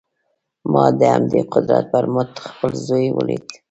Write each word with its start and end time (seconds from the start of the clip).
ما 0.71 0.85
د 0.99 1.01
همدې 1.13 1.41
قدرت 1.53 1.85
پر 1.93 2.05
مټ 2.13 2.31
خپل 2.49 2.71
زوی 2.85 3.07
وليد. 3.17 3.45